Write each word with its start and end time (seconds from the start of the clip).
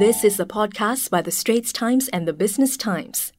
This 0.00 0.24
is 0.24 0.40
a 0.40 0.46
podcast 0.46 1.10
by 1.10 1.20
the 1.20 1.30
Straits 1.30 1.74
Times 1.74 2.08
and 2.08 2.26
the 2.26 2.32
Business 2.32 2.78
Times. 2.78 3.34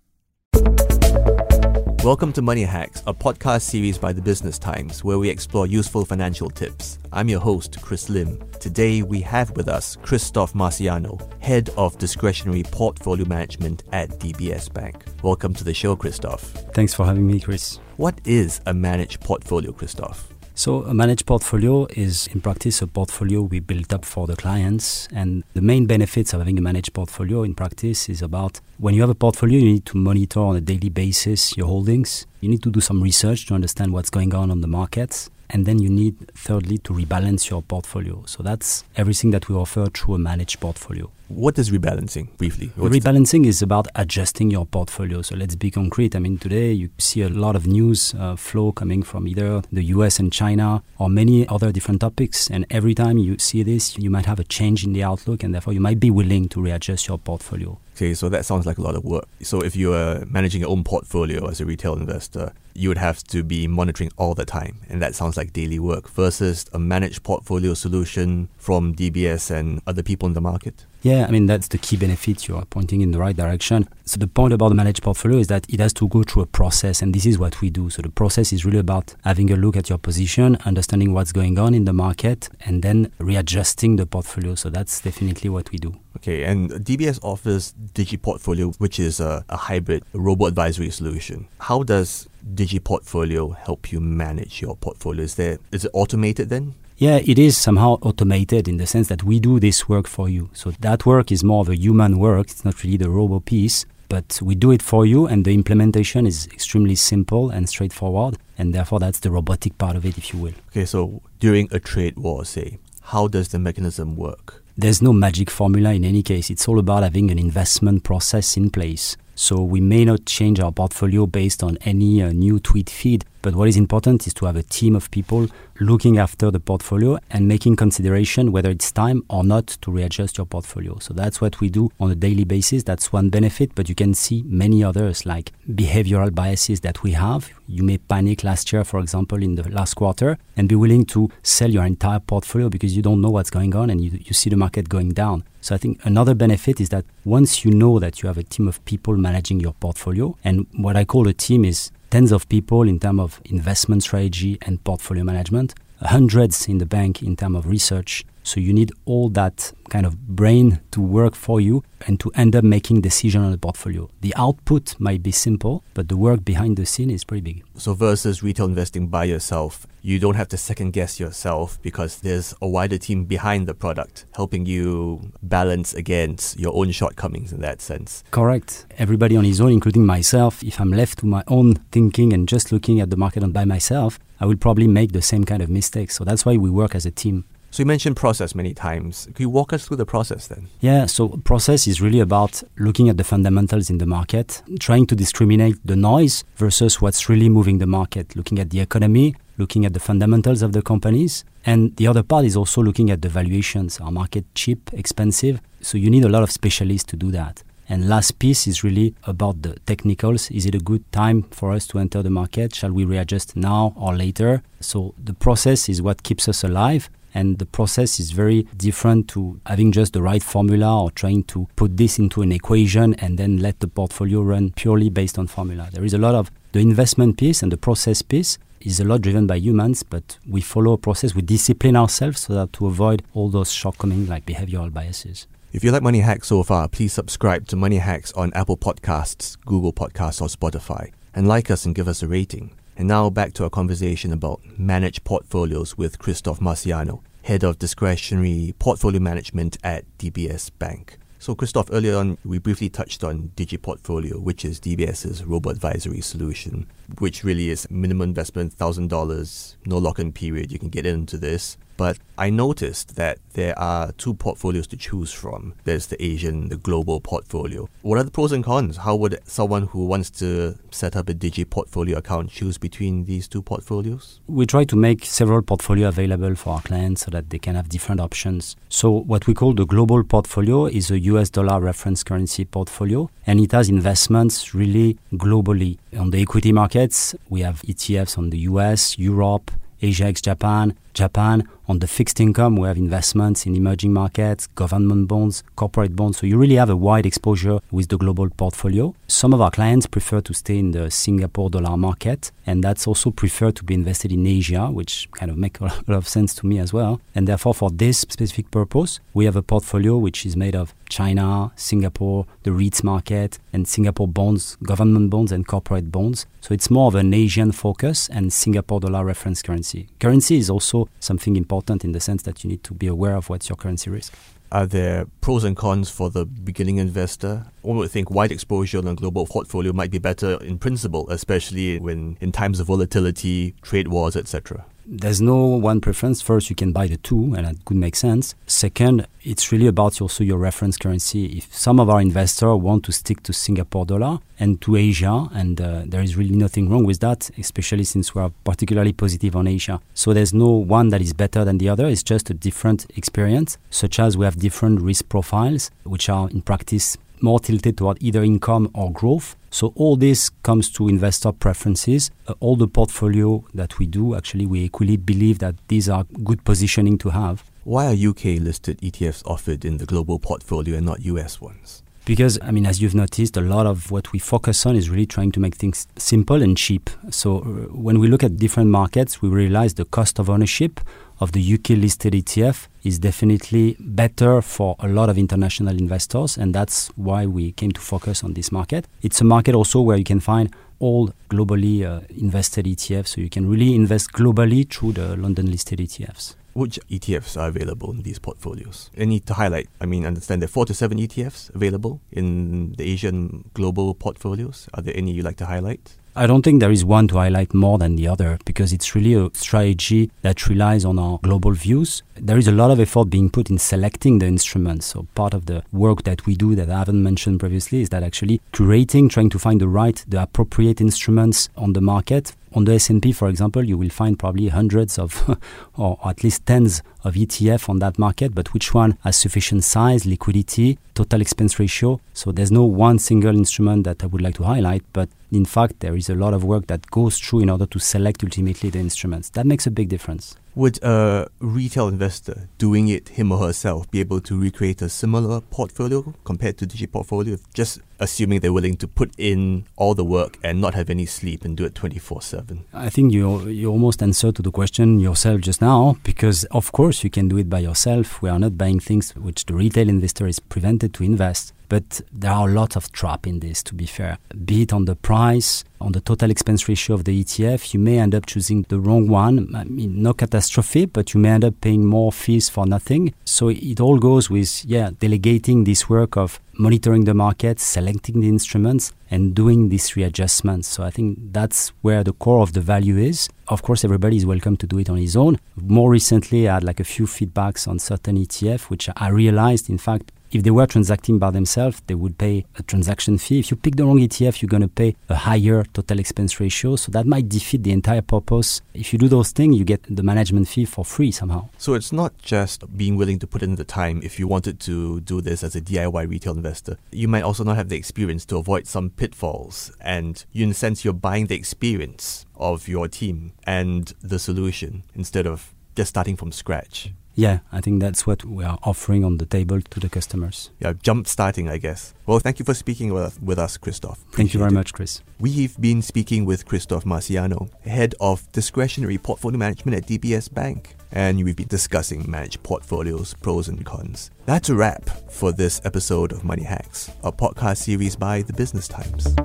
Welcome 2.03 2.31
to 2.33 2.43
Money 2.43 2.61
Hacks, 2.61 3.01
a 3.07 3.15
podcast 3.15 3.63
series 3.63 3.97
by 3.97 4.13
the 4.13 4.21
Business 4.21 4.59
Times 4.59 5.03
where 5.03 5.17
we 5.17 5.27
explore 5.27 5.65
useful 5.65 6.05
financial 6.05 6.51
tips. 6.51 6.99
I'm 7.11 7.29
your 7.29 7.39
host, 7.39 7.81
Chris 7.81 8.09
Lim. 8.09 8.39
Today 8.59 9.01
we 9.01 9.21
have 9.21 9.49
with 9.57 9.67
us 9.67 9.95
Christophe 10.03 10.53
Marciano, 10.53 11.19
Head 11.41 11.71
of 11.77 11.97
Discretionary 11.97 12.61
Portfolio 12.61 13.27
Management 13.27 13.81
at 13.91 14.11
DBS 14.19 14.71
Bank. 14.71 15.03
Welcome 15.23 15.55
to 15.55 15.63
the 15.63 15.73
show, 15.73 15.95
Christophe. 15.95 16.43
Thanks 16.75 16.93
for 16.93 17.07
having 17.07 17.25
me, 17.25 17.39
Chris. 17.39 17.79
What 17.97 18.21
is 18.23 18.61
a 18.67 18.73
managed 18.75 19.21
portfolio, 19.21 19.71
Christophe? 19.71 20.30
So, 20.53 20.83
a 20.83 20.93
managed 20.93 21.25
portfolio 21.25 21.87
is, 21.95 22.27
in 22.27 22.41
practice, 22.41 22.81
a 22.81 22.87
portfolio 22.87 23.41
we 23.41 23.59
built 23.59 23.93
up 23.93 24.05
for 24.05 24.27
the 24.27 24.35
clients. 24.35 25.07
And 25.13 25.43
the 25.53 25.61
main 25.61 25.85
benefits 25.85 26.33
of 26.33 26.41
having 26.41 26.57
a 26.57 26.61
managed 26.61 26.93
portfolio 26.93 27.43
in 27.43 27.55
practice 27.55 28.09
is 28.09 28.21
about 28.21 28.59
when 28.77 28.93
you 28.93 29.01
have 29.01 29.09
a 29.09 29.15
portfolio, 29.15 29.59
you 29.59 29.73
need 29.73 29.85
to 29.87 29.97
monitor 29.97 30.41
on 30.41 30.55
a 30.55 30.61
daily 30.61 30.89
basis 30.89 31.55
your 31.55 31.67
holdings. 31.67 32.25
You 32.41 32.49
need 32.49 32.63
to 32.63 32.71
do 32.71 32.81
some 32.81 33.01
research 33.01 33.45
to 33.47 33.53
understand 33.53 33.93
what's 33.93 34.09
going 34.09 34.33
on 34.35 34.51
on 34.51 34.61
the 34.61 34.67
markets. 34.67 35.29
And 35.51 35.65
then 35.65 35.79
you 35.79 35.89
need, 35.89 36.31
thirdly, 36.33 36.77
to 36.79 36.93
rebalance 36.93 37.49
your 37.49 37.61
portfolio. 37.61 38.23
So 38.25 38.41
that's 38.41 38.85
everything 38.95 39.31
that 39.31 39.49
we 39.49 39.55
offer 39.55 39.87
through 39.87 40.15
a 40.15 40.17
managed 40.17 40.59
portfolio. 40.61 41.11
What 41.27 41.57
is 41.57 41.71
rebalancing, 41.71 42.35
briefly? 42.37 42.71
What's 42.75 42.95
rebalancing 42.95 43.45
is 43.45 43.61
about 43.61 43.87
adjusting 43.95 44.49
your 44.49 44.65
portfolio. 44.65 45.21
So 45.21 45.35
let's 45.35 45.55
be 45.55 45.71
concrete. 45.71 46.15
I 46.15 46.19
mean, 46.19 46.37
today 46.37 46.71
you 46.73 46.89
see 46.97 47.21
a 47.21 47.29
lot 47.29 47.55
of 47.55 47.67
news 47.67 48.13
uh, 48.17 48.35
flow 48.35 48.71
coming 48.71 49.01
from 49.03 49.27
either 49.27 49.61
the 49.71 49.83
US 49.95 50.19
and 50.19 50.31
China 50.31 50.83
or 50.97 51.09
many 51.09 51.47
other 51.47 51.71
different 51.71 52.01
topics. 52.01 52.49
And 52.49 52.65
every 52.69 52.93
time 52.93 53.17
you 53.17 53.37
see 53.37 53.63
this, 53.63 53.97
you 53.97 54.09
might 54.09 54.25
have 54.25 54.39
a 54.39 54.43
change 54.43 54.83
in 54.83 54.93
the 54.93 55.03
outlook, 55.03 55.43
and 55.43 55.53
therefore 55.53 55.73
you 55.73 55.79
might 55.79 55.99
be 55.99 56.11
willing 56.11 56.49
to 56.49 56.61
readjust 56.61 57.07
your 57.07 57.17
portfolio. 57.17 57.77
Okay, 57.95 58.13
so 58.13 58.29
that 58.29 58.45
sounds 58.45 58.65
like 58.65 58.77
a 58.77 58.81
lot 58.81 58.95
of 58.95 59.05
work. 59.05 59.25
So 59.41 59.61
if 59.61 59.75
you 59.75 59.93
are 59.93 60.25
managing 60.25 60.61
your 60.61 60.69
own 60.69 60.83
portfolio 60.83 61.47
as 61.49 61.61
a 61.61 61.65
retail 61.65 61.93
investor, 61.95 62.51
you 62.73 62.89
would 62.89 62.97
have 62.97 63.23
to 63.25 63.43
be 63.43 63.67
monitoring 63.67 64.11
all 64.17 64.33
the 64.33 64.45
time, 64.45 64.81
and 64.89 65.01
that 65.01 65.15
sounds 65.15 65.37
like 65.37 65.53
daily 65.53 65.79
work 65.79 66.09
versus 66.09 66.65
a 66.73 66.79
managed 66.79 67.23
portfolio 67.23 67.73
solution 67.73 68.49
from 68.57 68.95
DBS 68.95 69.51
and 69.51 69.81
other 69.87 70.03
people 70.03 70.27
in 70.27 70.33
the 70.33 70.41
market. 70.41 70.85
Yeah, 71.03 71.25
I 71.27 71.31
mean, 71.31 71.47
that's 71.47 71.67
the 71.67 71.79
key 71.79 71.97
benefit. 71.97 72.47
You 72.47 72.57
are 72.57 72.65
pointing 72.65 73.01
in 73.01 73.09
the 73.09 73.17
right 73.17 73.35
direction. 73.35 73.87
So, 74.05 74.19
the 74.19 74.27
point 74.27 74.53
about 74.53 74.69
the 74.69 74.75
managed 74.75 75.01
portfolio 75.01 75.39
is 75.39 75.47
that 75.47 75.65
it 75.67 75.79
has 75.79 75.93
to 75.93 76.07
go 76.07 76.21
through 76.21 76.43
a 76.43 76.45
process, 76.45 77.01
and 77.01 77.13
this 77.15 77.25
is 77.25 77.39
what 77.39 77.59
we 77.59 77.71
do. 77.71 77.89
So, 77.89 78.03
the 78.03 78.09
process 78.09 78.53
is 78.53 78.65
really 78.65 78.77
about 78.77 79.15
having 79.23 79.51
a 79.51 79.55
look 79.55 79.75
at 79.75 79.89
your 79.89 79.97
position, 79.97 80.57
understanding 80.63 81.11
what's 81.11 81.31
going 81.31 81.57
on 81.57 81.73
in 81.73 81.85
the 81.85 81.93
market, 81.93 82.49
and 82.65 82.83
then 82.83 83.11
readjusting 83.17 83.95
the 83.95 84.05
portfolio. 84.05 84.53
So, 84.53 84.69
that's 84.69 85.01
definitely 85.01 85.49
what 85.49 85.71
we 85.71 85.79
do. 85.79 85.95
Okay, 86.17 86.43
and 86.43 86.69
DBS 86.69 87.19
offers 87.23 87.73
DigiPortfolio, 87.95 88.75
which 88.79 88.99
is 88.99 89.19
a, 89.19 89.43
a 89.49 89.57
hybrid 89.57 90.03
robo 90.13 90.45
advisory 90.45 90.91
solution. 90.91 91.47
How 91.59 91.81
does 91.81 92.27
DigiPortfolio 92.45 93.57
help 93.57 93.91
you 93.91 93.99
manage 93.99 94.61
your 94.61 94.75
portfolio? 94.75 95.23
Is, 95.23 95.35
there, 95.35 95.59
is 95.71 95.85
it 95.85 95.91
automated 95.93 96.49
then? 96.49 96.75
Yeah, 96.97 97.19
it 97.25 97.39
is 97.39 97.57
somehow 97.57 97.97
automated 98.03 98.67
in 98.67 98.77
the 98.77 98.85
sense 98.85 99.07
that 99.07 99.23
we 99.23 99.39
do 99.39 99.59
this 99.59 99.89
work 99.89 100.07
for 100.07 100.29
you. 100.29 100.51
So 100.53 100.71
that 100.81 101.05
work 101.05 101.31
is 101.31 101.43
more 101.43 101.61
of 101.61 101.69
a 101.69 101.75
human 101.75 102.19
work. 102.19 102.51
It's 102.51 102.63
not 102.63 102.83
really 102.83 102.97
the 102.97 103.09
robo 103.09 103.39
piece, 103.39 103.85
but 104.07 104.39
we 104.41 104.53
do 104.53 104.71
it 104.71 104.83
for 104.83 105.05
you, 105.05 105.25
and 105.25 105.43
the 105.43 105.53
implementation 105.53 106.27
is 106.27 106.47
extremely 106.47 106.95
simple 106.95 107.49
and 107.49 107.67
straightforward. 107.67 108.37
And 108.57 108.75
therefore, 108.75 108.99
that's 108.99 109.19
the 109.19 109.31
robotic 109.31 109.77
part 109.79 109.95
of 109.95 110.05
it, 110.05 110.17
if 110.17 110.31
you 110.31 110.39
will. 110.39 110.53
Okay, 110.69 110.85
so 110.85 111.23
during 111.39 111.67
a 111.71 111.79
trade 111.79 112.19
war, 112.19 112.45
say, 112.45 112.77
how 113.01 113.27
does 113.27 113.47
the 113.47 113.57
mechanism 113.57 114.15
work? 114.15 114.63
There's 114.77 115.01
no 115.01 115.11
magic 115.11 115.49
formula 115.49 115.93
in 115.93 116.05
any 116.05 116.21
case. 116.23 116.49
It's 116.49 116.67
all 116.67 116.77
about 116.77 117.03
having 117.03 117.31
an 117.31 117.39
investment 117.39 118.03
process 118.03 118.55
in 118.57 118.69
place. 118.69 119.17
So 119.41 119.63
we 119.63 119.81
may 119.81 120.05
not 120.05 120.27
change 120.27 120.59
our 120.59 120.71
portfolio 120.71 121.25
based 121.25 121.63
on 121.63 121.79
any 121.81 122.21
uh, 122.21 122.31
new 122.31 122.59
tweet 122.59 122.91
feed, 122.91 123.25
but 123.41 123.55
what 123.55 123.67
is 123.67 123.75
important 123.75 124.27
is 124.27 124.35
to 124.35 124.45
have 124.45 124.55
a 124.55 124.61
team 124.61 124.95
of 124.95 125.09
people 125.09 125.47
looking 125.79 126.19
after 126.19 126.51
the 126.51 126.59
portfolio 126.59 127.17
and 127.31 127.47
making 127.47 127.75
consideration 127.75 128.51
whether 128.51 128.69
it's 128.69 128.91
time 128.91 129.23
or 129.31 129.43
not 129.43 129.65
to 129.81 129.89
readjust 129.89 130.37
your 130.37 130.45
portfolio. 130.45 130.99
So 130.99 131.15
that's 131.15 131.41
what 131.41 131.59
we 131.59 131.71
do 131.71 131.89
on 131.99 132.11
a 132.11 132.15
daily 132.15 132.43
basis. 132.43 132.83
That's 132.83 133.11
one 133.11 133.29
benefit, 133.29 133.73
but 133.73 133.89
you 133.89 133.95
can 133.95 134.13
see 134.13 134.43
many 134.45 134.83
others 134.83 135.25
like 135.25 135.51
behavioral 135.67 136.35
biases 136.35 136.81
that 136.81 137.01
we 137.01 137.13
have. 137.13 137.49
You 137.67 137.81
may 137.81 137.97
panic 137.97 138.43
last 138.43 138.71
year, 138.71 138.83
for 138.83 138.99
example, 138.99 139.41
in 139.41 139.55
the 139.55 139.67
last 139.71 139.95
quarter 139.95 140.37
and 140.55 140.69
be 140.69 140.75
willing 140.75 141.03
to 141.05 141.31
sell 141.41 141.71
your 141.71 141.85
entire 141.85 142.19
portfolio 142.19 142.69
because 142.69 142.95
you 142.95 143.01
don't 143.01 143.21
know 143.21 143.31
what's 143.31 143.49
going 143.49 143.75
on 143.75 143.89
and 143.89 144.01
you, 144.01 144.11
you 144.21 144.33
see 144.33 144.51
the 144.51 144.57
market 144.57 144.87
going 144.87 145.13
down. 145.13 145.43
So 145.61 145.75
I 145.75 145.77
think 145.77 146.03
another 146.03 146.33
benefit 146.33 146.81
is 146.81 146.89
that 146.89 147.05
once 147.23 147.63
you 147.63 147.71
know 147.71 147.99
that 147.99 148.21
you 148.21 148.27
have 148.27 148.37
a 148.37 148.43
team 148.43 148.67
of 148.67 148.83
people 148.85 149.15
managing 149.15 149.59
your 149.59 149.73
portfolio, 149.73 150.35
and 150.43 150.65
what 150.73 150.95
I 150.97 151.05
call 151.05 151.27
a 151.27 151.33
team 151.33 151.63
is 151.63 151.91
tens 152.09 152.31
of 152.31 152.49
people 152.49 152.81
in 152.81 152.99
terms 152.99 153.19
of 153.21 153.41
investment 153.45 154.03
strategy 154.03 154.57
and 154.63 154.83
portfolio 154.83 155.23
management, 155.23 155.75
hundreds 156.01 156.67
in 156.67 156.77
the 156.77 156.85
bank 156.85 157.21
in 157.21 157.35
terms 157.35 157.57
of 157.57 157.67
research. 157.67 158.25
So 158.43 158.59
you 158.59 158.73
need 158.73 158.91
all 159.05 159.29
that 159.29 159.71
kind 159.89 160.05
of 160.05 160.27
brain 160.27 160.79
to 160.91 161.01
work 161.01 161.35
for 161.35 161.61
you 161.61 161.83
and 162.07 162.19
to 162.21 162.31
end 162.33 162.55
up 162.55 162.63
making 162.63 163.01
decision 163.01 163.43
on 163.43 163.51
the 163.51 163.57
portfolio. 163.57 164.09
The 164.21 164.33
output 164.35 164.95
might 164.99 165.21
be 165.21 165.31
simple, 165.31 165.83
but 165.93 166.09
the 166.09 166.17
work 166.17 166.43
behind 166.43 166.77
the 166.77 166.85
scene 166.85 167.11
is 167.11 167.23
pretty 167.23 167.41
big. 167.41 167.63
So 167.75 167.93
versus 167.93 168.41
retail 168.41 168.65
investing 168.65 169.07
by 169.07 169.25
yourself, 169.25 169.85
you 170.01 170.17
don't 170.17 170.35
have 170.35 170.47
to 170.49 170.57
second 170.57 170.93
guess 170.93 171.19
yourself 171.19 171.79
because 171.83 172.21
there's 172.21 172.55
a 172.61 172.67
wider 172.67 172.97
team 172.97 173.25
behind 173.25 173.67
the 173.67 173.75
product 173.75 174.25
helping 174.33 174.65
you 174.65 175.31
balance 175.43 175.93
against 175.93 176.59
your 176.59 176.75
own 176.75 176.91
shortcomings 176.91 177.53
in 177.53 177.61
that 177.61 177.79
sense. 177.79 178.23
Correct. 178.31 178.87
Everybody 178.97 179.37
on 179.37 179.43
his 179.43 179.61
own, 179.61 179.71
including 179.71 180.05
myself, 180.05 180.63
if 180.63 180.79
I'm 180.79 180.91
left 180.91 181.19
to 181.19 181.27
my 181.27 181.43
own 181.47 181.75
thinking 181.91 182.33
and 182.33 182.47
just 182.47 182.71
looking 182.71 182.99
at 182.99 183.11
the 183.11 183.17
market 183.17 183.41
by 183.53 183.65
myself, 183.65 184.17
I 184.41 184.45
will 184.45 184.57
probably 184.57 184.87
make 184.87 185.13
the 185.13 185.21
same 185.21 185.45
kind 185.45 185.61
of 185.61 185.69
mistakes. 185.69 186.15
So 186.15 186.25
that's 186.25 186.45
why 186.45 186.57
we 186.57 186.69
work 186.69 186.95
as 186.95 187.05
a 187.05 187.11
team. 187.11 187.45
So 187.69 187.83
you 187.83 187.85
mentioned 187.85 188.17
process 188.17 188.53
many 188.53 188.73
times. 188.73 189.27
Could 189.27 189.39
you 189.39 189.49
walk 189.49 189.71
us 189.71 189.85
through 189.85 189.95
the 189.95 190.05
process 190.05 190.47
then? 190.47 190.67
Yeah, 190.81 191.05
so 191.05 191.29
process 191.29 191.87
is 191.87 192.01
really 192.01 192.19
about 192.19 192.63
looking 192.77 193.07
at 193.07 193.15
the 193.15 193.23
fundamentals 193.23 193.89
in 193.89 193.97
the 193.97 194.05
market, 194.05 194.61
trying 194.79 195.05
to 195.05 195.15
discriminate 195.15 195.77
the 195.85 195.95
noise 195.95 196.43
versus 196.57 197.01
what's 197.01 197.29
really 197.29 197.47
moving 197.47 197.77
the 197.77 197.85
market, 197.85 198.35
looking 198.35 198.59
at 198.59 198.71
the 198.71 198.81
economy, 198.81 199.35
looking 199.57 199.85
at 199.85 199.93
the 199.93 200.01
fundamentals 200.01 200.61
of 200.61 200.73
the 200.73 200.81
companies. 200.81 201.45
And 201.65 201.95
the 201.95 202.07
other 202.07 202.23
part 202.23 202.43
is 202.43 202.57
also 202.57 202.81
looking 202.81 203.09
at 203.09 203.21
the 203.21 203.29
valuations. 203.29 204.01
Are 204.01 204.11
market 204.11 204.43
cheap, 204.53 204.89
expensive? 204.91 205.61
So 205.79 205.97
you 205.97 206.09
need 206.09 206.25
a 206.25 206.29
lot 206.29 206.43
of 206.43 206.51
specialists 206.51 207.09
to 207.11 207.15
do 207.15 207.31
that. 207.31 207.63
And 207.91 208.07
last 208.07 208.39
piece 208.39 208.67
is 208.67 208.85
really 208.85 209.15
about 209.25 209.63
the 209.63 209.73
technicals. 209.85 210.49
Is 210.49 210.65
it 210.65 210.73
a 210.73 210.79
good 210.79 211.03
time 211.11 211.43
for 211.51 211.73
us 211.73 211.85
to 211.87 211.99
enter 211.99 212.23
the 212.23 212.29
market? 212.29 212.73
Shall 212.73 212.93
we 212.93 213.03
readjust 213.03 213.57
now 213.57 213.93
or 213.97 214.15
later? 214.15 214.63
So 214.79 215.13
the 215.21 215.33
process 215.33 215.89
is 215.89 216.01
what 216.01 216.23
keeps 216.23 216.47
us 216.47 216.63
alive. 216.63 217.09
And 217.33 217.59
the 217.59 217.65
process 217.65 218.17
is 218.17 218.31
very 218.31 218.63
different 218.77 219.27
to 219.31 219.59
having 219.65 219.91
just 219.91 220.13
the 220.13 220.21
right 220.21 220.41
formula 220.41 221.03
or 221.03 221.11
trying 221.11 221.43
to 221.55 221.67
put 221.75 221.97
this 221.97 222.17
into 222.17 222.41
an 222.41 222.53
equation 222.53 223.13
and 223.15 223.37
then 223.37 223.57
let 223.57 223.81
the 223.81 223.89
portfolio 223.89 224.41
run 224.41 224.71
purely 224.71 225.09
based 225.09 225.37
on 225.37 225.47
formula. 225.47 225.89
There 225.91 226.05
is 226.05 226.13
a 226.13 226.17
lot 226.17 226.33
of 226.33 226.49
the 226.71 226.79
investment 226.79 227.37
piece 227.37 227.61
and 227.61 227.73
the 227.73 227.77
process 227.77 228.21
piece 228.21 228.57
is 228.79 229.01
a 229.01 229.03
lot 229.03 229.21
driven 229.21 229.47
by 229.47 229.57
humans, 229.57 230.01
but 230.03 230.37
we 230.47 230.61
follow 230.61 230.93
a 230.93 230.97
process, 230.97 231.35
we 231.35 231.41
discipline 231.41 231.97
ourselves 231.97 232.39
so 232.39 232.53
that 232.53 232.71
to 232.71 232.87
avoid 232.87 233.21
all 233.33 233.49
those 233.49 233.69
shortcomings 233.69 234.29
like 234.29 234.45
behavioral 234.45 234.93
biases. 234.93 235.45
If 235.73 235.85
you 235.85 235.91
like 235.91 236.03
Money 236.03 236.19
Hacks 236.19 236.49
so 236.49 236.63
far, 236.63 236.89
please 236.89 237.13
subscribe 237.13 237.65
to 237.67 237.77
Money 237.77 237.99
Hacks 237.99 238.33
on 238.33 238.51
Apple 238.53 238.75
Podcasts, 238.75 239.57
Google 239.65 239.93
Podcasts, 239.93 240.41
or 240.41 240.49
Spotify, 240.49 241.13
and 241.33 241.47
like 241.47 241.71
us 241.71 241.85
and 241.85 241.95
give 241.95 242.09
us 242.09 242.21
a 242.21 242.27
rating. 242.27 242.75
And 242.97 243.07
now 243.07 243.29
back 243.29 243.53
to 243.53 243.63
our 243.63 243.69
conversation 243.69 244.33
about 244.33 244.59
managed 244.77 245.23
portfolios 245.23 245.97
with 245.97 246.19
Christophe 246.19 246.59
Marciano, 246.59 247.21
Head 247.43 247.63
of 247.63 247.79
Discretionary 247.79 248.75
Portfolio 248.79 249.21
Management 249.21 249.77
at 249.81 250.03
DBS 250.17 250.71
Bank. 250.77 251.17
So, 251.39 251.55
Christophe, 251.55 251.89
earlier 251.93 252.17
on, 252.17 252.37
we 252.43 252.59
briefly 252.59 252.89
touched 252.89 253.23
on 253.23 253.53
DigiPortfolio, 253.55 254.41
which 254.41 254.65
is 254.65 254.79
DBS's 254.79 255.45
robo 255.45 255.69
advisory 255.69 256.19
solution, 256.19 256.85
which 257.19 257.45
really 257.45 257.69
is 257.69 257.89
minimum 257.89 258.29
investment, 258.29 258.77
$1,000, 258.77 259.75
no 259.85 259.97
lock 259.97 260.19
in 260.19 260.33
period. 260.33 260.69
You 260.71 260.79
can 260.79 260.89
get 260.89 261.05
into 261.05 261.37
this. 261.37 261.77
But 261.97 262.17
I 262.37 262.49
noticed 262.49 263.15
that 263.17 263.37
there 263.53 263.77
are 263.77 264.11
two 264.13 264.33
portfolios 264.33 264.87
to 264.87 264.97
choose 264.97 265.31
from. 265.31 265.73
There's 265.83 266.07
the 266.07 266.23
Asian, 266.23 266.69
the 266.69 266.77
global 266.77 267.19
portfolio. 267.19 267.87
What 268.01 268.17
are 268.17 268.23
the 268.23 268.31
pros 268.31 268.51
and 268.51 268.63
cons? 268.63 268.97
How 268.97 269.15
would 269.15 269.39
someone 269.45 269.83
who 269.87 270.05
wants 270.05 270.29
to 270.39 270.77
set 270.89 271.15
up 271.15 271.29
a 271.29 271.33
Digi 271.33 271.69
portfolio 271.69 272.17
account 272.17 272.49
choose 272.49 272.77
between 272.77 273.25
these 273.25 273.47
two 273.47 273.61
portfolios? 273.61 274.39
We 274.47 274.65
try 274.65 274.85
to 274.85 274.95
make 274.95 275.25
several 275.25 275.61
portfolio 275.61 276.07
available 276.07 276.55
for 276.55 276.73
our 276.75 276.81
clients 276.81 277.25
so 277.25 277.31
that 277.31 277.49
they 277.49 277.59
can 277.59 277.75
have 277.75 277.89
different 277.89 278.21
options. 278.21 278.75
So 278.89 279.11
what 279.11 279.47
we 279.47 279.53
call 279.53 279.73
the 279.73 279.85
global 279.85 280.23
portfolio 280.23 280.85
is 280.87 281.11
a 281.11 281.19
US 281.19 281.49
dollar 281.49 281.79
reference 281.79 282.23
currency 282.23 282.65
portfolio 282.65 283.29
and 283.45 283.59
it 283.59 283.71
has 283.73 283.89
investments 283.89 284.73
really 284.73 285.17
globally. 285.33 285.97
On 286.17 286.31
the 286.31 286.41
equity 286.41 286.71
markets, 286.71 287.35
we 287.49 287.61
have 287.61 287.81
ETFs 287.83 288.37
on 288.37 288.49
the 288.49 288.59
US, 288.59 289.17
Europe, 289.19 289.71
Asia 290.01 290.25
ex 290.25 290.41
Japan, 290.41 290.97
Japan. 291.13 291.67
On 291.87 291.99
the 291.99 292.07
fixed 292.07 292.39
income, 292.39 292.77
we 292.77 292.87
have 292.87 292.97
investments 292.97 293.65
in 293.65 293.75
emerging 293.75 294.13
markets, 294.13 294.67
government 294.67 295.27
bonds, 295.27 295.61
corporate 295.75 296.15
bonds. 296.15 296.37
So 296.37 296.47
you 296.47 296.57
really 296.57 296.75
have 296.75 296.89
a 296.89 296.95
wide 296.95 297.25
exposure 297.25 297.79
with 297.91 298.07
the 298.07 298.17
global 298.17 298.49
portfolio. 298.49 299.13
Some 299.27 299.53
of 299.53 299.59
our 299.59 299.71
clients 299.71 300.05
prefer 300.05 300.39
to 300.41 300.53
stay 300.53 300.77
in 300.77 300.91
the 300.91 301.11
Singapore 301.11 301.69
dollar 301.69 301.97
market, 301.97 302.51
and 302.65 302.81
that's 302.81 303.07
also 303.07 303.29
prefer 303.29 303.71
to 303.71 303.83
be 303.83 303.93
invested 303.93 304.31
in 304.31 304.47
Asia, 304.47 304.87
which 304.87 305.27
kind 305.31 305.51
of 305.51 305.57
make 305.57 305.81
a 305.81 305.85
lot 305.85 306.09
of 306.09 306.27
sense 306.29 306.53
to 306.55 306.65
me 306.65 306.79
as 306.79 306.93
well. 306.93 307.19
And 307.35 307.45
therefore, 307.45 307.73
for 307.73 307.89
this 307.89 308.17
specific 308.19 308.71
purpose, 308.71 309.19
we 309.33 309.43
have 309.45 309.57
a 309.57 309.61
portfolio 309.61 310.17
which 310.17 310.45
is 310.45 310.55
made 310.55 310.75
of 310.75 310.93
China, 311.09 311.71
Singapore, 311.75 312.45
the 312.63 312.71
REITs 312.71 313.03
market, 313.03 313.59
and 313.73 313.85
Singapore 313.85 314.29
bonds, 314.29 314.77
government 314.81 315.29
bonds, 315.29 315.51
and 315.51 315.67
corporate 315.67 316.09
bonds. 316.09 316.45
So 316.61 316.73
it's 316.73 316.89
more 316.89 317.07
of 317.07 317.15
an 317.15 317.33
Asian 317.33 317.73
focus 317.73 318.29
and 318.29 318.53
Singapore 318.53 319.01
dollar 319.01 319.25
reference 319.25 319.61
currency. 319.61 320.07
Currency 320.19 320.57
is 320.57 320.69
also 320.69 321.00
something 321.19 321.55
important 321.55 322.03
in 322.03 322.11
the 322.11 322.19
sense 322.19 322.43
that 322.43 322.63
you 322.63 322.69
need 322.69 322.83
to 322.83 322.93
be 322.93 323.07
aware 323.07 323.35
of 323.35 323.49
what's 323.49 323.69
your 323.69 323.75
currency 323.75 324.09
risk. 324.09 324.33
Are 324.71 324.85
there 324.85 325.25
pros 325.41 325.65
and 325.65 325.75
cons 325.75 326.09
for 326.09 326.29
the 326.29 326.45
beginning 326.45 326.97
investor? 326.97 327.65
One 327.81 327.97
would 327.97 328.09
think 328.09 328.31
wide 328.31 328.53
exposure 328.53 328.99
on 328.99 329.07
a 329.07 329.15
global 329.15 329.45
portfolio 329.45 329.91
might 329.91 330.11
be 330.11 330.19
better 330.19 330.63
in 330.63 330.77
principle, 330.77 331.29
especially 331.29 331.99
when 331.99 332.37
in 332.39 332.53
times 332.53 332.79
of 332.79 332.87
volatility, 332.87 333.75
trade 333.81 334.07
wars, 334.07 334.37
etc 334.37 334.85
there's 335.11 335.41
no 335.41 335.65
one 335.65 335.99
preference. 335.99 336.41
First, 336.41 336.69
you 336.69 336.75
can 336.75 336.93
buy 336.93 337.05
the 337.05 337.17
two, 337.17 337.53
and 337.53 337.67
that 337.67 337.83
could 337.83 337.97
make 337.97 338.15
sense. 338.15 338.55
Second, 338.65 339.27
it's 339.43 339.69
really 339.71 339.87
about 339.87 340.21
also 340.21 340.41
your 340.41 340.57
reference 340.57 340.95
currency. 340.95 341.57
If 341.57 341.75
some 341.75 341.99
of 341.99 342.09
our 342.09 342.21
investors 342.21 342.79
want 342.79 343.03
to 343.05 343.11
stick 343.11 343.43
to 343.43 343.51
Singapore 343.51 344.05
dollar 344.05 344.39
and 344.57 344.79
to 344.81 344.95
Asia, 344.95 345.49
and 345.53 345.81
uh, 345.81 346.03
there 346.05 346.21
is 346.21 346.37
really 346.37 346.55
nothing 346.55 346.89
wrong 346.89 347.03
with 347.03 347.19
that, 347.19 347.49
especially 347.57 348.05
since 348.05 348.33
we 348.33 348.41
are 348.41 348.51
particularly 348.63 349.11
positive 349.11 349.53
on 349.55 349.67
Asia. 349.67 349.99
So 350.13 350.33
there's 350.33 350.53
no 350.53 350.69
one 350.69 351.09
that 351.09 351.21
is 351.21 351.33
better 351.33 351.65
than 351.65 351.77
the 351.77 351.89
other. 351.89 352.05
It's 352.05 352.23
just 352.23 352.49
a 352.49 352.53
different 352.53 353.05
experience, 353.17 353.77
such 353.89 354.17
as 354.17 354.37
we 354.37 354.45
have 354.45 354.59
different 354.59 355.01
risk 355.01 355.27
profiles, 355.27 355.91
which 356.03 356.29
are 356.29 356.49
in 356.49 356.61
practice 356.61 357.17
more 357.41 357.59
tilted 357.59 357.97
toward 357.97 358.17
either 358.21 358.43
income 358.43 358.89
or 358.93 359.11
growth. 359.11 359.55
So 359.69 359.93
all 359.95 360.15
this 360.15 360.49
comes 360.63 360.89
to 360.91 361.07
investor 361.07 361.51
preferences. 361.51 362.31
Uh, 362.47 362.53
all 362.59 362.75
the 362.75 362.87
portfolio 362.87 363.63
that 363.73 363.99
we 363.99 364.05
do, 364.05 364.35
actually, 364.35 364.65
we 364.65 364.83
equally 364.83 365.17
believe 365.17 365.59
that 365.59 365.75
these 365.87 366.09
are 366.09 366.25
good 366.43 366.63
positioning 366.65 367.17
to 367.19 367.29
have. 367.29 367.63
Why 367.83 368.05
are 368.07 368.29
UK 368.29 368.59
listed 368.61 368.99
ETFs 368.99 369.43
offered 369.45 369.85
in 369.85 369.97
the 369.97 370.05
global 370.05 370.39
portfolio 370.39 370.97
and 370.97 371.05
not 371.05 371.21
US 371.25 371.59
ones? 371.59 372.03
Because, 372.25 372.59
I 372.61 372.69
mean, 372.69 372.85
as 372.85 373.01
you've 373.01 373.15
noticed, 373.15 373.57
a 373.57 373.61
lot 373.61 373.87
of 373.87 374.11
what 374.11 374.31
we 374.31 374.37
focus 374.37 374.85
on 374.85 374.95
is 374.95 375.09
really 375.09 375.25
trying 375.25 375.51
to 375.53 375.59
make 375.59 375.75
things 375.75 376.07
simple 376.17 376.61
and 376.61 376.77
cheap. 376.77 377.09
So 377.31 377.57
uh, 377.57 377.61
when 377.95 378.19
we 378.19 378.27
look 378.27 378.43
at 378.43 378.57
different 378.57 378.91
markets, 378.91 379.41
we 379.41 379.49
realize 379.49 379.95
the 379.95 380.05
cost 380.05 380.37
of 380.37 380.47
ownership 380.47 380.99
of 381.41 381.51
the 381.53 381.73
UK 381.73 381.89
listed 381.89 382.33
ETF 382.33 382.87
is 383.03 383.17
definitely 383.17 383.97
better 383.99 384.61
for 384.61 384.95
a 384.99 385.07
lot 385.07 385.27
of 385.27 385.37
international 385.37 385.97
investors, 385.97 386.55
and 386.55 386.73
that's 386.73 387.07
why 387.15 387.47
we 387.47 387.71
came 387.71 387.91
to 387.91 387.99
focus 387.99 388.43
on 388.43 388.53
this 388.53 388.71
market. 388.71 389.07
It's 389.23 389.41
a 389.41 389.43
market 389.43 389.73
also 389.73 390.01
where 390.01 390.17
you 390.17 390.23
can 390.23 390.39
find 390.39 390.73
all 390.99 391.31
globally 391.49 392.05
uh, 392.05 392.21
invested 392.29 392.85
ETFs, 392.85 393.29
so 393.29 393.41
you 393.41 393.49
can 393.49 393.67
really 393.67 393.95
invest 393.95 394.31
globally 394.33 394.87
through 394.87 395.13
the 395.13 395.35
London 395.35 395.71
listed 395.71 395.97
ETFs. 395.97 396.53
Which 396.73 396.99
ETFs 397.09 397.59
are 397.59 397.67
available 397.67 398.11
in 398.11 398.21
these 398.21 398.39
portfolios? 398.39 399.09
Any 399.17 399.39
to 399.41 399.55
highlight? 399.55 399.89
I 399.99 400.05
mean, 400.05 400.25
understand 400.25 400.61
there 400.61 400.67
are 400.67 400.69
four 400.69 400.85
to 400.85 400.93
seven 400.93 401.17
ETFs 401.17 401.73
available 401.75 402.21
in 402.31 402.93
the 402.93 403.03
Asian 403.03 403.71
global 403.73 404.13
portfolios. 404.13 404.87
Are 404.93 405.01
there 405.01 405.17
any 405.17 405.31
you'd 405.31 405.43
like 405.43 405.57
to 405.57 405.65
highlight? 405.65 406.15
I 406.33 406.47
don't 406.47 406.61
think 406.61 406.79
there 406.79 406.91
is 406.91 407.03
one 407.03 407.27
to 407.27 407.35
highlight 407.35 407.73
more 407.73 407.97
than 407.97 408.15
the 408.15 408.29
other 408.29 408.57
because 408.63 408.93
it's 408.93 409.13
really 409.13 409.33
a 409.33 409.49
strategy 409.53 410.31
that 410.43 410.65
relies 410.67 411.03
on 411.03 411.19
our 411.19 411.39
global 411.39 411.71
views. 411.71 412.23
There 412.35 412.57
is 412.57 412.69
a 412.69 412.71
lot 412.71 412.89
of 412.89 413.01
effort 413.01 413.25
being 413.25 413.49
put 413.49 413.69
in 413.69 413.77
selecting 413.77 414.39
the 414.39 414.45
instruments. 414.45 415.07
So 415.07 415.27
part 415.35 415.53
of 415.53 415.65
the 415.65 415.83
work 415.91 416.23
that 416.23 416.45
we 416.45 416.55
do 416.55 416.73
that 416.75 416.89
I 416.89 416.99
haven't 416.99 417.21
mentioned 417.21 417.59
previously 417.59 418.01
is 418.01 418.09
that 418.09 418.23
actually 418.23 418.61
curating, 418.71 419.29
trying 419.29 419.49
to 419.49 419.59
find 419.59 419.81
the 419.81 419.89
right, 419.89 420.23
the 420.25 420.41
appropriate 420.41 421.01
instruments 421.01 421.67
on 421.75 421.91
the 421.91 422.01
market 422.01 422.55
on 422.73 422.85
the 422.85 422.93
S&P, 422.93 423.31
for 423.33 423.49
example, 423.49 423.83
you 423.83 423.97
will 423.97 424.09
find 424.09 424.39
probably 424.39 424.69
hundreds 424.69 425.19
of, 425.19 425.59
or 425.97 426.17
at 426.23 426.43
least 426.43 426.65
tens 426.65 427.03
of 427.23 427.35
ETF 427.35 427.89
on 427.89 427.99
that 427.99 428.17
market, 428.17 428.53
but 428.55 428.73
which 428.73 428.93
one 428.93 429.17
has 429.23 429.35
sufficient 429.35 429.83
size, 429.83 430.25
liquidity, 430.25 430.97
total 431.13 431.41
expense 431.41 431.79
ratio? 431.79 432.19
So 432.33 432.51
there's 432.51 432.71
no 432.71 432.85
one 432.85 433.19
single 433.19 433.55
instrument 433.55 434.03
that 434.05 434.23
I 434.23 434.27
would 434.27 434.41
like 434.41 434.55
to 434.55 434.63
highlight, 434.63 435.03
but 435.13 435.29
in 435.51 435.65
fact, 435.65 435.99
there 435.99 436.15
is 436.15 436.29
a 436.29 436.35
lot 436.35 436.53
of 436.53 436.63
work 436.63 436.87
that 436.87 437.11
goes 437.11 437.37
through 437.37 437.59
in 437.59 437.69
order 437.69 437.85
to 437.85 437.99
select 437.99 438.43
ultimately 438.43 438.89
the 438.89 438.99
instruments. 438.99 439.49
That 439.49 439.65
makes 439.65 439.85
a 439.85 439.91
big 439.91 440.07
difference. 440.07 440.55
Would 440.75 441.03
a 441.03 441.49
retail 441.59 442.07
investor 442.07 442.69
doing 442.77 443.09
it 443.09 443.27
him 443.27 443.51
or 443.51 443.67
herself 443.67 444.09
be 444.09 444.21
able 444.21 444.39
to 444.41 444.57
recreate 444.57 445.01
a 445.01 445.09
similar 445.09 445.59
portfolio 445.59 446.33
compared 446.45 446.77
to 446.77 446.87
DigiPortfolio, 446.87 447.59
just 447.73 447.99
assuming 448.21 448.61
they're 448.61 448.71
willing 448.71 448.95
to 448.95 449.07
put 449.07 449.33
in 449.37 449.83
all 449.97 450.15
the 450.15 450.23
work 450.23 450.57
and 450.63 450.79
not 450.79 450.93
have 450.93 451.09
any 451.09 451.25
sleep 451.25 451.65
and 451.65 451.75
do 451.75 451.83
it 451.83 451.93
24 451.93 452.41
7? 452.41 452.85
I 452.93 453.09
think 453.09 453.33
you, 453.33 453.67
you 453.67 453.91
almost 453.91 454.23
answered 454.23 454.55
to 454.55 454.61
the 454.61 454.71
question 454.71 455.19
yourself 455.19 455.59
just 455.59 455.81
now, 455.81 456.15
because 456.23 456.63
of 456.65 456.93
course 456.93 457.10
you 457.23 457.29
can 457.29 457.47
do 457.47 457.57
it 457.57 457.69
by 457.69 457.79
yourself. 457.79 458.41
We 458.41 458.49
are 458.49 458.59
not 458.59 458.77
buying 458.77 458.99
things 458.99 459.35
which 459.35 459.65
the 459.65 459.73
retail 459.73 460.09
investor 460.09 460.47
is 460.47 460.59
prevented 460.59 461.13
to 461.15 461.23
invest. 461.23 461.73
But 461.89 462.21
there 462.31 462.51
are 462.51 462.69
a 462.69 462.71
lot 462.71 462.95
of 462.95 463.11
trap 463.11 463.45
in 463.45 463.59
this, 463.59 463.83
to 463.83 463.93
be 463.93 464.05
fair. 464.05 464.37
Be 464.63 464.83
it 464.83 464.93
on 464.93 465.03
the 465.03 465.15
price, 465.15 465.83
on 465.99 466.13
the 466.13 466.21
total 466.21 466.49
expense 466.49 466.87
ratio 466.87 467.15
of 467.15 467.25
the 467.25 467.43
ETF, 467.43 467.93
you 467.93 467.99
may 467.99 468.17
end 468.17 468.33
up 468.33 468.45
choosing 468.45 468.83
the 468.87 468.97
wrong 468.97 469.27
one. 469.27 469.75
I 469.75 469.83
mean, 469.83 470.23
no 470.23 470.33
catastrophe, 470.33 471.05
but 471.05 471.33
you 471.33 471.41
may 471.41 471.49
end 471.49 471.65
up 471.65 471.81
paying 471.81 472.05
more 472.05 472.31
fees 472.31 472.69
for 472.69 472.85
nothing. 472.85 473.33
So 473.43 473.67
it 473.67 473.99
all 473.99 474.19
goes 474.19 474.49
with, 474.49 474.85
yeah, 474.85 475.09
delegating 475.19 475.83
this 475.83 476.07
work 476.07 476.37
of 476.37 476.61
monitoring 476.79 477.25
the 477.25 477.33
market, 477.33 477.81
selecting 477.81 478.39
the 478.39 478.47
instruments, 478.47 479.11
and 479.29 479.53
doing 479.53 479.89
these 479.89 480.15
readjustments. 480.15 480.87
So 480.87 481.03
I 481.03 481.09
think 481.11 481.37
that's 481.51 481.89
where 482.01 482.23
the 482.23 482.33
core 482.33 482.61
of 482.61 482.71
the 482.71 482.81
value 482.81 483.17
is. 483.17 483.49
Of 483.71 483.83
course, 483.83 484.03
everybody 484.03 484.35
is 484.35 484.45
welcome 484.45 484.75
to 484.75 484.85
do 484.85 484.97
it 484.97 485.09
on 485.09 485.15
his 485.15 485.37
own. 485.37 485.57
More 485.77 486.11
recently, 486.11 486.67
I 486.67 486.73
had 486.73 486.83
like 486.83 486.99
a 486.99 487.05
few 487.05 487.25
feedbacks 487.25 487.87
on 487.87 487.99
certain 487.99 488.35
ETF, 488.35 488.89
which 488.89 489.09
I 489.15 489.29
realized, 489.29 489.89
in 489.89 489.97
fact, 489.97 490.33
if 490.51 490.63
they 490.63 490.71
were 490.71 490.85
transacting 490.85 491.39
by 491.39 491.51
themselves, 491.51 492.01
they 492.07 492.15
would 492.15 492.37
pay 492.37 492.65
a 492.77 492.83
transaction 492.83 493.37
fee. 493.37 493.59
If 493.59 493.71
you 493.71 493.77
pick 493.77 493.95
the 493.95 494.05
wrong 494.05 494.19
ETF, 494.19 494.61
you're 494.61 494.69
going 494.69 494.81
to 494.81 494.87
pay 494.87 495.15
a 495.29 495.35
higher 495.35 495.83
total 495.93 496.19
expense 496.19 496.59
ratio. 496.59 496.95
So 496.95 497.11
that 497.11 497.25
might 497.25 497.49
defeat 497.49 497.83
the 497.83 497.91
entire 497.91 498.21
purpose. 498.21 498.81
If 498.93 499.13
you 499.13 499.19
do 499.19 499.27
those 499.27 499.51
things, 499.51 499.77
you 499.77 499.85
get 499.85 500.03
the 500.09 500.23
management 500.23 500.67
fee 500.67 500.85
for 500.85 501.05
free 501.05 501.31
somehow. 501.31 501.69
So 501.77 501.93
it's 501.93 502.11
not 502.11 502.37
just 502.39 502.97
being 502.97 503.15
willing 503.15 503.39
to 503.39 503.47
put 503.47 503.63
in 503.63 503.75
the 503.75 503.85
time 503.85 504.21
if 504.23 504.39
you 504.39 504.47
wanted 504.47 504.79
to 504.81 505.21
do 505.21 505.41
this 505.41 505.63
as 505.63 505.75
a 505.75 505.81
DIY 505.81 506.27
retail 506.29 506.53
investor. 506.53 506.97
You 507.11 507.27
might 507.27 507.43
also 507.43 507.63
not 507.63 507.77
have 507.77 507.89
the 507.89 507.97
experience 507.97 508.45
to 508.45 508.57
avoid 508.57 508.87
some 508.87 509.09
pitfalls. 509.09 509.91
And 510.01 510.43
in 510.53 510.71
a 510.71 510.73
sense, 510.73 511.05
you're 511.05 511.13
buying 511.13 511.47
the 511.47 511.55
experience 511.55 512.45
of 512.55 512.87
your 512.87 513.07
team 513.07 513.53
and 513.65 514.13
the 514.21 514.39
solution 514.39 515.03
instead 515.15 515.47
of 515.47 515.73
just 515.95 516.09
starting 516.09 516.35
from 516.35 516.51
scratch. 516.51 517.13
Yeah, 517.33 517.59
I 517.71 517.79
think 517.79 518.01
that's 518.01 518.27
what 518.27 518.43
we 518.43 518.63
are 518.63 518.77
offering 518.83 519.23
on 519.23 519.37
the 519.37 519.45
table 519.45 519.81
to 519.81 519.99
the 519.99 520.09
customers. 520.09 520.69
Yeah, 520.79 520.93
jump 521.01 521.27
starting, 521.27 521.69
I 521.69 521.77
guess. 521.77 522.13
Well, 522.25 522.39
thank 522.39 522.59
you 522.59 522.65
for 522.65 522.73
speaking 522.73 523.13
with 523.13 523.23
us, 523.23 523.39
with 523.41 523.57
us 523.57 523.77
Christophe. 523.77 524.21
Appreciate 524.21 524.35
thank 524.35 524.53
you 524.53 524.59
very 524.59 524.71
it. 524.71 524.73
much, 524.73 524.93
Chris. 524.93 525.21
We've 525.39 525.79
been 525.79 526.01
speaking 526.01 526.45
with 526.45 526.65
Christophe 526.65 527.05
Marciano, 527.05 527.69
head 527.83 528.15
of 528.19 528.51
discretionary 528.51 529.17
portfolio 529.17 529.57
management 529.57 529.97
at 529.97 530.07
DBS 530.07 530.53
Bank, 530.53 530.95
and 531.11 531.41
we've 531.43 531.55
been 531.55 531.67
discussing 531.67 532.29
managed 532.29 532.61
portfolios, 532.63 533.33
pros 533.35 533.69
and 533.69 533.85
cons. 533.85 534.29
That's 534.45 534.69
a 534.69 534.75
wrap 534.75 535.09
for 535.31 535.53
this 535.53 535.81
episode 535.85 536.33
of 536.33 536.43
Money 536.43 536.63
Hacks, 536.63 537.09
a 537.23 537.31
podcast 537.31 537.77
series 537.77 538.15
by 538.17 538.41
The 538.41 538.53
Business 538.53 538.87
Times. 538.89 539.35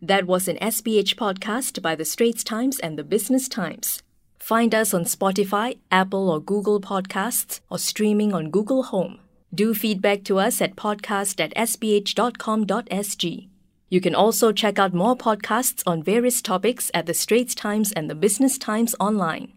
That 0.00 0.26
was 0.26 0.46
an 0.46 0.56
SPH 0.58 1.16
podcast 1.16 1.82
by 1.82 1.96
The 1.96 2.04
Straits 2.04 2.44
Times 2.44 2.78
and 2.78 2.96
The 2.96 3.04
Business 3.04 3.48
Times. 3.48 4.02
Find 4.48 4.74
us 4.74 4.94
on 4.94 5.04
Spotify, 5.04 5.76
Apple 5.90 6.30
or 6.30 6.40
Google 6.40 6.80
Podcasts, 6.80 7.60
or 7.68 7.78
streaming 7.78 8.32
on 8.32 8.48
Google 8.48 8.84
Home. 8.84 9.18
Do 9.54 9.74
feedback 9.74 10.24
to 10.24 10.38
us 10.38 10.62
at 10.62 10.74
podcast 10.74 11.38
at 11.38 11.54
sph.com.sg. 11.54 13.48
You 13.90 14.00
can 14.00 14.14
also 14.14 14.52
check 14.52 14.78
out 14.78 14.94
more 14.94 15.14
podcasts 15.14 15.82
on 15.86 16.02
various 16.02 16.40
topics 16.40 16.90
at 16.94 17.04
the 17.04 17.12
Straits 17.12 17.54
Times 17.54 17.92
and 17.92 18.08
the 18.08 18.14
Business 18.14 18.56
Times 18.56 18.94
online. 18.98 19.52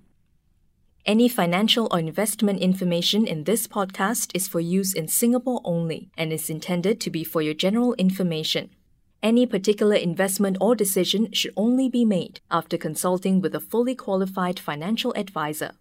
Any 1.05 1.29
financial 1.29 1.87
or 1.89 1.99
investment 1.99 2.59
information 2.59 3.25
in 3.25 3.45
this 3.45 3.67
podcast 3.67 4.31
is 4.35 4.49
for 4.49 4.59
use 4.59 4.93
in 4.93 5.07
Singapore 5.07 5.61
only 5.63 6.09
and 6.17 6.33
is 6.33 6.49
intended 6.49 6.99
to 6.99 7.09
be 7.09 7.23
for 7.23 7.41
your 7.41 7.53
general 7.53 7.93
information. 7.93 8.71
Any 9.23 9.45
particular 9.45 9.95
investment 9.95 10.57
or 10.59 10.73
decision 10.73 11.31
should 11.31 11.53
only 11.55 11.87
be 11.89 12.05
made 12.05 12.39
after 12.49 12.75
consulting 12.75 13.39
with 13.39 13.53
a 13.53 13.59
fully 13.59 13.93
qualified 13.93 14.59
financial 14.59 15.13
advisor. 15.13 15.73